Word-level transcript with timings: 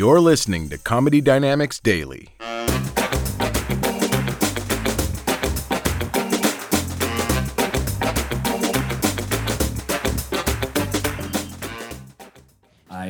You're 0.00 0.20
listening 0.20 0.70
to 0.70 0.78
Comedy 0.78 1.20
Dynamics 1.20 1.78
Daily. 1.78 2.28
I, 2.40 2.64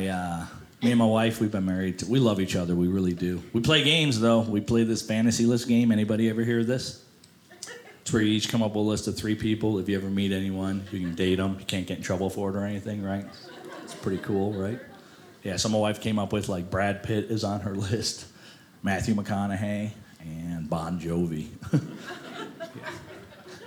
uh, 0.07 0.47
me 0.81 0.91
and 0.91 0.97
my 0.97 1.05
wife, 1.05 1.39
we've 1.39 1.49
been 1.49 1.65
married. 1.65 1.99
To, 1.99 2.07
we 2.07 2.19
love 2.19 2.41
each 2.41 2.57
other. 2.57 2.75
We 2.75 2.89
really 2.89 3.13
do. 3.13 3.41
We 3.53 3.61
play 3.61 3.85
games 3.85 4.19
though. 4.19 4.41
We 4.41 4.59
play 4.59 4.83
this 4.83 5.01
fantasy 5.01 5.45
list 5.45 5.69
game. 5.69 5.93
Anybody 5.93 6.29
ever 6.29 6.43
hear 6.43 6.59
of 6.59 6.67
this? 6.67 7.05
It's 8.01 8.11
where 8.11 8.21
you 8.21 8.33
each 8.33 8.49
come 8.49 8.61
up 8.61 8.71
with 8.71 8.85
a 8.85 8.89
list 8.89 9.07
of 9.07 9.15
three 9.15 9.35
people. 9.35 9.79
If 9.79 9.87
you 9.87 9.95
ever 9.95 10.09
meet 10.09 10.33
anyone, 10.33 10.85
you 10.91 10.99
can 10.99 11.15
date 11.15 11.35
them. 11.35 11.55
You 11.57 11.65
can't 11.65 11.87
get 11.87 11.99
in 11.99 12.03
trouble 12.03 12.29
for 12.29 12.49
it 12.49 12.57
or 12.57 12.65
anything, 12.65 13.01
right? 13.01 13.25
It's 13.81 13.95
pretty 13.95 14.21
cool, 14.21 14.51
right? 14.51 14.77
Yeah. 15.43 15.57
So 15.57 15.69
my 15.69 15.77
wife 15.77 16.01
came 16.01 16.19
up 16.19 16.33
with 16.33 16.49
like 16.49 16.69
Brad 16.69 17.03
Pitt 17.03 17.25
is 17.25 17.43
on 17.43 17.61
her 17.61 17.75
list, 17.75 18.25
Matthew 18.83 19.15
McConaughey, 19.15 19.91
and 20.19 20.69
Bon 20.69 20.99
Jovi. 20.99 21.47
Yeah. 22.73 22.89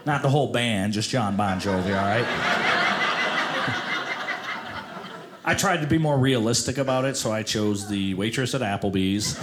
Not 0.06 0.22
the 0.22 0.30
whole 0.30 0.50
band, 0.52 0.92
just 0.94 1.10
Jon 1.10 1.36
Bon 1.36 1.60
Jovi. 1.60 1.86
All 1.86 2.06
right. 2.06 2.24
I 5.44 5.54
tried 5.54 5.82
to 5.82 5.86
be 5.86 5.98
more 5.98 6.16
realistic 6.16 6.78
about 6.78 7.04
it, 7.04 7.16
so 7.18 7.30
I 7.32 7.42
chose 7.42 7.86
the 7.88 8.14
waitress 8.14 8.54
at 8.54 8.62
Applebee's. 8.62 9.34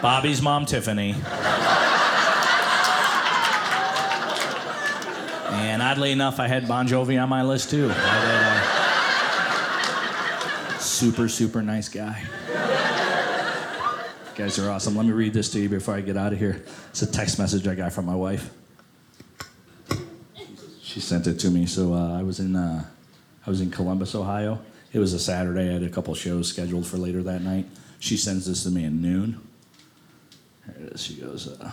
Bobby's 0.00 0.40
mom, 0.40 0.64
Tiffany. 0.64 1.14
Oddly 5.90 6.12
enough, 6.12 6.38
I 6.38 6.46
had 6.46 6.68
Bon 6.68 6.86
Jovi 6.86 7.20
on 7.20 7.28
my 7.28 7.42
list 7.42 7.70
too. 7.70 7.88
Had, 7.88 8.24
uh, 10.70 10.78
super, 10.78 11.28
super 11.28 11.62
nice 11.62 11.88
guy. 11.88 12.22
You 14.28 14.36
guys 14.36 14.56
are 14.60 14.70
awesome. 14.70 14.94
Let 14.96 15.06
me 15.06 15.12
read 15.12 15.32
this 15.32 15.50
to 15.50 15.58
you 15.58 15.68
before 15.68 15.96
I 15.96 16.00
get 16.00 16.16
out 16.16 16.32
of 16.32 16.38
here. 16.38 16.64
It's 16.90 17.02
a 17.02 17.10
text 17.10 17.40
message 17.40 17.66
I 17.66 17.74
got 17.74 17.92
from 17.92 18.06
my 18.06 18.14
wife. 18.14 18.50
She 20.80 21.00
sent 21.00 21.26
it 21.26 21.40
to 21.40 21.50
me. 21.50 21.66
So 21.66 21.92
uh, 21.92 22.16
I 22.16 22.22
was 22.22 22.38
in 22.38 22.54
uh, 22.54 22.84
I 23.44 23.50
was 23.50 23.60
in 23.60 23.72
Columbus, 23.72 24.14
Ohio. 24.14 24.60
It 24.92 25.00
was 25.00 25.12
a 25.12 25.18
Saturday. 25.18 25.70
I 25.70 25.72
had 25.72 25.82
a 25.82 25.88
couple 25.88 26.14
shows 26.14 26.46
scheduled 26.48 26.86
for 26.86 26.98
later 26.98 27.22
that 27.24 27.42
night. 27.42 27.66
She 27.98 28.16
sends 28.16 28.46
this 28.46 28.62
to 28.62 28.70
me 28.70 28.84
at 28.84 28.92
noon. 28.92 29.40
Here 30.66 30.86
it 30.86 30.92
is. 30.92 31.02
She 31.02 31.14
goes, 31.14 31.48
uh, 31.48 31.72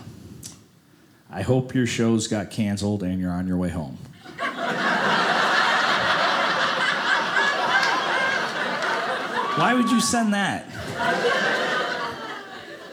"I 1.30 1.42
hope 1.42 1.74
your 1.74 1.86
shows 1.86 2.28
got 2.28 2.50
canceled 2.52 3.04
and 3.04 3.20
you're 3.20 3.32
on 3.32 3.48
your 3.48 3.58
way 3.58 3.70
home." 3.70 3.98
Why 9.58 9.74
would 9.74 9.90
you 9.90 10.00
send 10.00 10.36
that? 10.36 10.66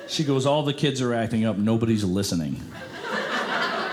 She 0.09 0.25
goes, 0.25 0.47
All 0.47 0.63
the 0.63 0.73
kids 0.73 1.03
are 1.03 1.13
acting 1.13 1.45
up, 1.45 1.59
nobody's 1.59 2.05
listening. 2.05 2.59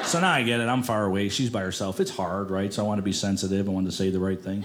So 0.06 0.22
now 0.22 0.31
I 0.31 0.44
get 0.44 0.62
it. 0.62 0.67
I'm 0.67 0.81
far 0.81 1.06
away. 1.06 1.28
She's 1.28 1.50
by 1.50 1.62
herself. 1.62 2.00
It's 2.00 2.12
hard, 2.12 2.50
right? 2.50 2.73
So 2.73 2.84
I 2.84 2.88
want 2.88 3.00
to 3.00 3.03
be 3.03 3.12
sensitive. 3.12 3.67
I 3.67 3.72
want 3.72 3.88
to 3.88 3.92
say 3.92 4.09
the 4.09 4.19
right 4.19 4.39
thing. 4.39 4.64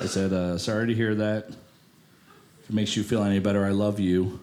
I 0.00 0.06
said, 0.06 0.32
uh, 0.32 0.56
Sorry 0.56 0.86
to 0.86 0.94
hear 0.94 1.14
that. 1.16 1.48
If 1.48 2.70
it 2.70 2.72
makes 2.74 2.96
you 2.96 3.02
feel 3.02 3.22
any 3.22 3.40
better, 3.40 3.64
I 3.66 3.70
love 3.72 4.00
you. 4.00 4.40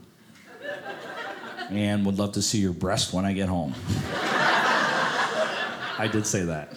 And 1.72 2.06
would 2.06 2.20
love 2.20 2.34
to 2.34 2.42
see 2.42 2.60
your 2.60 2.74
breast 2.74 3.14
when 3.14 3.26
I 3.26 3.34
get 3.34 3.50
home. 3.50 3.74
I 6.02 6.08
did 6.08 6.26
say 6.26 6.44
that. 6.46 6.74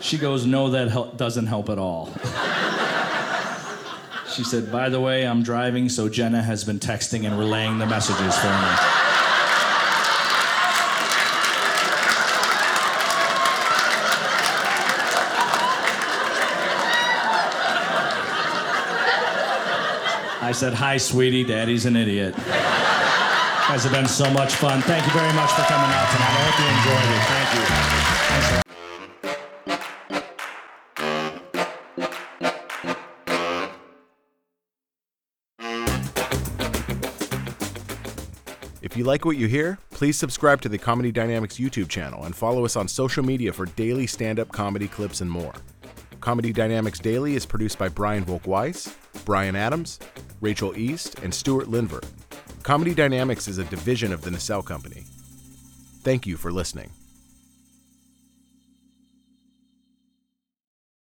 She 0.00 0.16
goes, 0.18 0.46
No, 0.46 0.70
that 0.70 0.88
hel- 0.88 1.10
doesn't 1.16 1.46
help 1.48 1.68
at 1.68 1.78
all. 1.78 2.12
She 4.32 4.44
said, 4.44 4.70
By 4.70 4.88
the 4.88 5.00
way, 5.00 5.26
I'm 5.26 5.42
driving, 5.42 5.88
so 5.88 6.08
Jenna 6.08 6.40
has 6.40 6.62
been 6.62 6.78
texting 6.78 7.26
and 7.26 7.36
relaying 7.36 7.78
the 7.80 7.86
messages 7.86 8.38
for 8.38 8.46
me. 8.46 8.72
I 20.40 20.52
said, 20.54 20.74
Hi, 20.74 20.98
sweetie, 20.98 21.42
daddy's 21.42 21.84
an 21.84 21.96
idiot. 21.96 22.36
You 23.62 23.68
guys 23.68 23.84
have 23.84 23.92
been 23.92 24.08
so 24.08 24.28
much 24.32 24.54
fun. 24.54 24.82
Thank 24.82 25.06
you 25.06 25.12
very 25.12 25.32
much 25.34 25.50
for 25.52 25.62
coming 25.62 25.90
out 25.94 26.10
tonight. 26.10 26.28
I 26.28 26.42
hope 26.42 26.58
you 26.58 26.66
enjoyed 26.76 27.10
it. 27.14 27.22
Thank 27.30 27.54
you. 27.54 27.62
If 38.82 38.96
you 38.96 39.04
like 39.04 39.24
what 39.24 39.36
you 39.36 39.46
hear, 39.46 39.78
please 39.90 40.18
subscribe 40.18 40.60
to 40.62 40.68
the 40.68 40.76
Comedy 40.76 41.12
Dynamics 41.12 41.56
YouTube 41.56 41.88
channel 41.88 42.24
and 42.24 42.34
follow 42.34 42.64
us 42.64 42.74
on 42.74 42.88
social 42.88 43.24
media 43.24 43.52
for 43.52 43.66
daily 43.66 44.08
stand 44.08 44.40
up 44.40 44.50
comedy 44.50 44.88
clips 44.88 45.20
and 45.20 45.30
more. 45.30 45.54
Comedy 46.20 46.52
Dynamics 46.52 46.98
Daily 46.98 47.36
is 47.36 47.46
produced 47.46 47.78
by 47.78 47.88
Brian 47.88 48.24
Volk-Weiss, 48.24 48.94
Brian 49.24 49.54
Adams, 49.56 50.00
Rachel 50.40 50.76
East, 50.76 51.20
and 51.20 51.32
Stuart 51.32 51.68
Linver. 51.68 52.04
Comedy 52.62 52.94
Dynamics 52.94 53.48
is 53.48 53.58
a 53.58 53.64
division 53.64 54.12
of 54.12 54.22
the 54.22 54.30
Nacelle 54.30 54.62
Company. 54.62 55.04
Thank 56.04 56.26
you 56.28 56.36
for 56.36 56.52
listening. 56.52 56.90